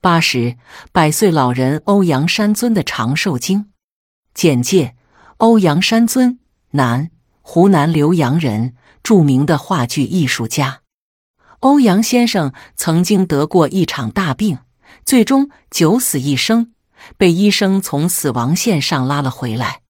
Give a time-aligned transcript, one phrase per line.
[0.00, 0.56] 八十，
[0.92, 3.72] 百岁老人欧阳山尊的长寿经
[4.32, 4.94] 简介：
[5.38, 6.38] 欧阳山尊，
[6.70, 7.10] 男，
[7.42, 10.82] 湖南浏阳人，著名的话剧艺术家。
[11.60, 14.58] 欧阳先生曾经得过一场大病，
[15.04, 16.72] 最终九死一生，
[17.16, 19.80] 被医生从死亡线上拉了回来。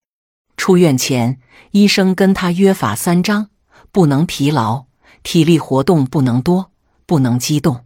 [0.56, 1.38] 出院前，
[1.72, 3.50] 医生跟他约法三章：
[3.93, 4.86] 不能疲劳，
[5.22, 6.72] 体力活动不能多，
[7.04, 7.84] 不能激动。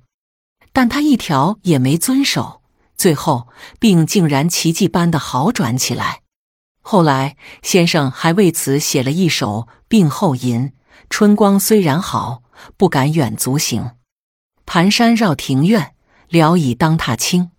[0.73, 2.63] 但他一条也没遵守，
[2.97, 3.49] 最后
[3.79, 6.23] 病竟然奇迹般的好转起来。
[6.81, 10.73] 后来，先生还为此写了一首病后吟
[11.09, 12.43] ：“春光虽然好，
[12.77, 13.93] 不敢远足行。
[14.67, 15.95] 盘山绕庭院，
[16.29, 17.51] 聊以当踏青。”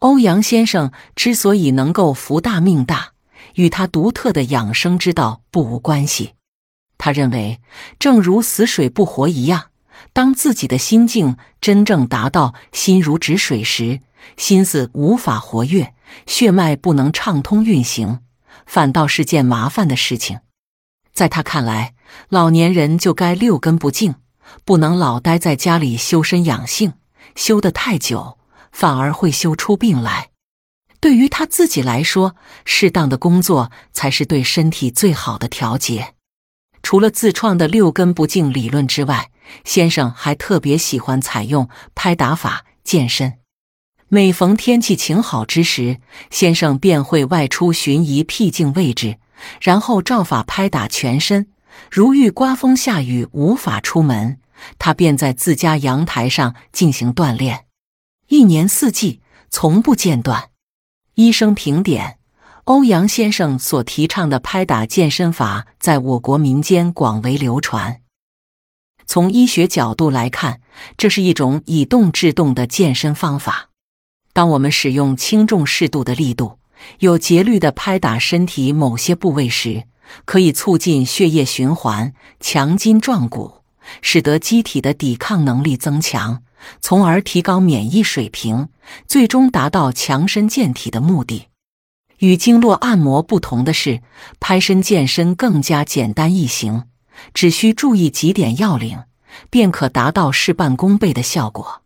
[0.00, 3.12] 欧阳先生之所以能够福大命大，
[3.54, 6.34] 与他独特的养生之道不无关系。
[6.96, 7.60] 他认为，
[7.98, 9.69] 正如死水不活一样。
[10.12, 14.00] 当自己的心境真正达到心如止水时，
[14.36, 15.94] 心思无法活跃，
[16.26, 18.20] 血脉不能畅通运行，
[18.66, 20.40] 反倒是件麻烦的事情。
[21.12, 21.94] 在他看来，
[22.28, 24.14] 老年人就该六根不净，
[24.64, 26.94] 不能老待在家里修身养性，
[27.34, 28.38] 修得太久，
[28.72, 30.30] 反而会修出病来。
[31.00, 36.14] 对于他自己来说，适当的工作才是对身体最好的调节。
[36.82, 39.30] 除了自创的六根不净理论之外，
[39.64, 43.34] 先生还特别喜欢采用拍打法健身。
[44.08, 45.98] 每逢天气晴好之时，
[46.30, 49.18] 先生便会外出寻一僻静位置，
[49.60, 51.48] 然后照法拍打全身。
[51.90, 54.38] 如遇刮风下雨无法出门，
[54.78, 57.66] 他便在自家阳台上进行锻炼，
[58.26, 60.50] 一年四季从不间断。
[61.14, 62.18] 医生评点：
[62.64, 68.00] 欧阳先生所提倡的拍打健身法，在我国民间广为流传。
[69.10, 70.60] 从医学角度来看，
[70.96, 73.70] 这是一种以动制动的健身方法。
[74.32, 76.60] 当我们使用轻重适度的力度，
[77.00, 79.82] 有节律的拍打身体某些部位时，
[80.24, 83.64] 可以促进血液循环，强筋壮骨，
[84.00, 86.44] 使得机体的抵抗能力增强，
[86.80, 88.68] 从而提高免疫水平，
[89.08, 91.46] 最终达到强身健体的目的。
[92.18, 94.02] 与经络按摩不同的是，
[94.38, 96.84] 拍身健身更加简单易行。
[97.34, 98.98] 只需注意几点要领，
[99.48, 101.82] 便可达到事半功倍的效果。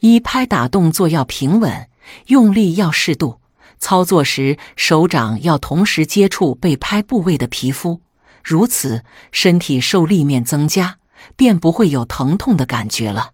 [0.00, 1.88] 一拍打动作要平稳，
[2.26, 3.40] 用力要适度。
[3.78, 8.00] 操作时，手掌要同时接触被拍部位的皮肤，
[8.44, 10.98] 如此身体受力面增加，
[11.36, 13.32] 便不会有疼痛的感觉了。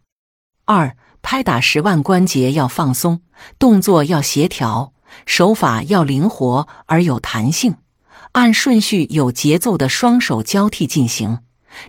[0.64, 3.20] 二拍打时腕关节要放松，
[3.58, 4.92] 动作要协调，
[5.26, 7.76] 手法要灵活而有弹性。
[8.32, 11.38] 按顺序有节奏的双手交替进行，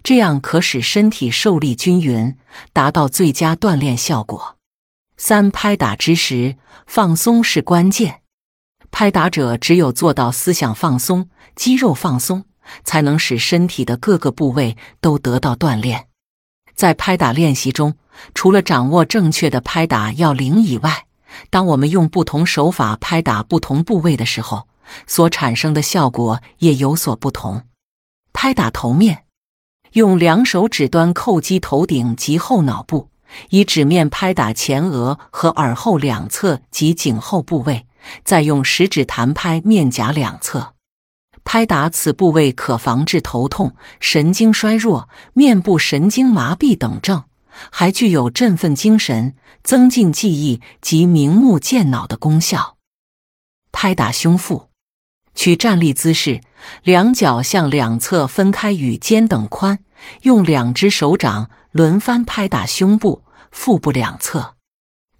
[0.03, 2.35] 这样可使身体受力均匀，
[2.73, 4.57] 达到最佳锻炼效果。
[5.17, 6.55] 三拍打之时，
[6.87, 8.21] 放松是关键。
[8.91, 12.45] 拍打者只有做到思想放松、肌肉放松，
[12.83, 16.07] 才能使身体的各个部位都得到锻炼。
[16.73, 17.95] 在拍打练习中，
[18.33, 21.05] 除了掌握正确的拍打要领以外，
[21.49, 24.67] 当我们用不同手法拍打不同部位的时候，
[25.05, 27.63] 所产生的效果也有所不同。
[28.33, 29.25] 拍打头面，
[29.93, 33.09] 用两手指端叩击头顶及后脑部，
[33.49, 37.85] 以指面拍打前额和耳后两侧及颈后部位，
[38.23, 40.73] 再用食指弹拍面颊两侧。
[41.43, 47.23] 拍打此部位可防治头痛、神经衰弱、面部神经麻痹等症，
[47.71, 49.33] 还具有振奋精神、
[49.63, 52.77] 增进记忆及明目健脑的功效。
[53.71, 54.68] 拍打胸腹。
[55.39, 56.41] 取站立姿势，
[56.83, 59.79] 两脚向两侧分开与肩等宽，
[60.23, 64.55] 用两只手掌轮番拍打胸部、腹部两侧。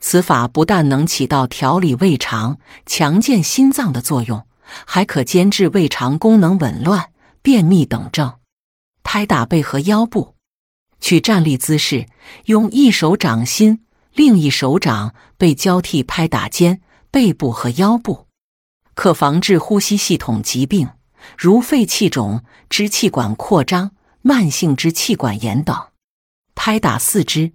[0.02, 4.46] 此法不但能起到调理胃肠、强健心脏的作用，
[4.84, 8.34] 还可监治胃肠功能紊乱、便秘等症。
[9.04, 10.36] 拍打背和腰部，
[11.00, 12.08] 取站立姿势，
[12.48, 18.26] 用一手掌心，另一手掌背交替拍打肩、背部和腰部。
[19.00, 20.90] 可防治呼吸系统疾病，
[21.38, 23.92] 如肺气肿、支气管扩张、
[24.22, 25.74] 慢性支气管炎等。
[26.54, 27.54] 拍打四肢，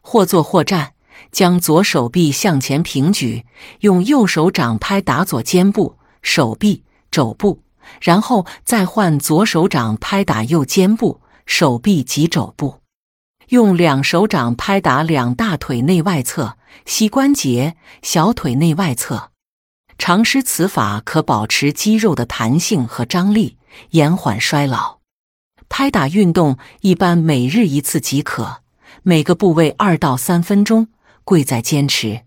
[0.00, 0.94] 或坐或站，
[1.30, 3.46] 将左手臂向前平举，
[3.82, 6.82] 用右手掌拍打左肩部、手臂、
[7.12, 7.62] 肘部，
[8.00, 12.80] 然后再换左手掌拍打右肩部、手臂及肘部。
[13.50, 19.28] 用两手掌拍打两大腿内外侧、膝关节、小腿内外侧。
[20.04, 23.56] 常施此法可保持肌肉的弹性和张力，
[23.90, 24.98] 延缓衰老。
[25.68, 28.62] 拍打运动一般每日一次即可，
[29.04, 30.88] 每个部位二到三分钟，
[31.22, 32.22] 贵在坚持。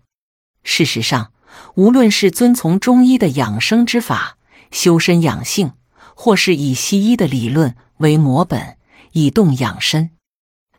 [0.64, 1.32] 事实上，
[1.74, 4.38] 无论是遵从中医的养生之法，
[4.70, 5.72] 修身养性，
[6.14, 8.78] 或是以西医的理论为模本，
[9.12, 10.12] 以动养身，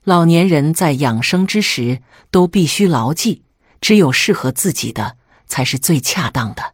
[0.04, 2.02] 老年人在养生之时
[2.32, 3.44] 都必须牢记：
[3.80, 6.74] 只有适合自己的，才是最恰当的。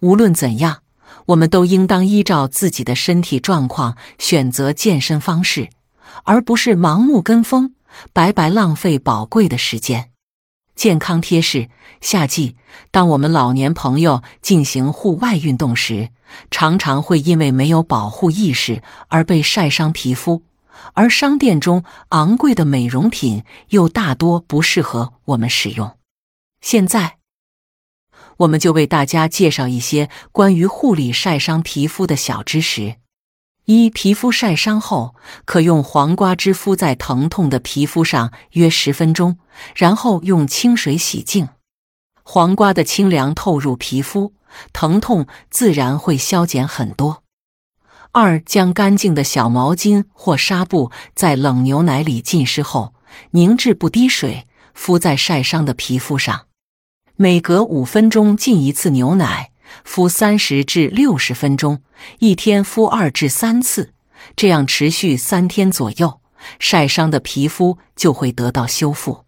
[0.00, 0.82] 无论怎样，
[1.26, 5.70] 我们都应当依照自己的身体状况选择健身方式，
[6.24, 7.74] 而不是盲目跟风，
[8.12, 10.10] 白白浪费宝贵的时间。
[10.74, 11.70] 健康贴士：
[12.02, 12.56] 夏季，
[12.90, 16.10] 当我们老年朋友进行户外运动时，
[16.50, 20.42] 常常会因为没有保护意识而被晒伤皮肤，
[20.92, 25.96] 而商店中昂贵的美容品又大多不适合我们使用。
[26.60, 27.16] 现在，
[28.38, 32.96] 我们就为大家介绍一些关于护理晒伤皮肤的小知识。
[33.64, 39.38] 一、皮肤晒伤后，可用黄瓜汁敷在疼痛的皮肤上约十分钟，
[39.74, 41.48] 然后用清水洗净。
[42.22, 44.34] 黄瓜的清凉透入皮肤，
[44.72, 47.24] 疼痛自然会消减很多。
[48.12, 52.94] 二、将干净的小毛巾或纱布在冷牛奶里浸湿后，
[53.32, 56.45] 凝制不滴水，敷在晒伤的皮肤上，
[57.16, 59.50] 每隔五分钟浸一次牛奶。
[59.84, 61.82] 敷三十至六十分钟，
[62.20, 63.92] 一天敷二至三次，
[64.36, 66.20] 这样持续三天左右，
[66.58, 69.24] 晒伤的皮肤就会得到修复。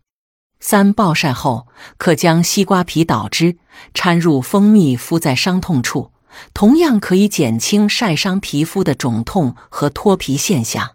[0.61, 1.67] 三暴晒后，
[1.99, 3.59] 可将西瓜皮捣汁
[3.93, 6.13] 掺入蜂蜜敷在伤痛处，
[6.55, 10.93] 同样可以减轻晒伤皮肤的肿痛和脱皮现象。